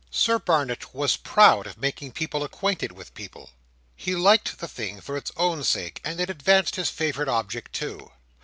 Sir 0.09 0.39
Barnet 0.39 0.95
was 0.95 1.15
proud 1.15 1.67
of 1.67 1.77
making 1.77 2.13
people 2.13 2.43
acquainted 2.43 2.91
with 2.91 3.13
people. 3.13 3.51
He 3.95 4.15
liked 4.15 4.57
the 4.57 4.67
thing 4.67 4.99
for 4.99 5.15
its 5.15 5.31
own 5.37 5.63
sake, 5.63 6.01
and 6.03 6.19
it 6.19 6.27
advanced 6.27 6.75
his 6.75 6.89
favourite 6.89 7.29
object 7.29 7.71
too. 7.71 8.09